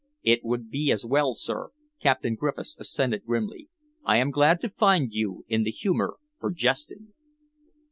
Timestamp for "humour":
5.69-6.15